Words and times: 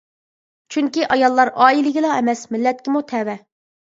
چۈنكى 0.75 1.03
ئاياللار 1.07 1.51
ئائىلىگىلا 1.65 2.13
ئەمەس 2.13 2.41
مىللەتكىمۇ 2.57 3.03
تەۋە. 3.13 3.37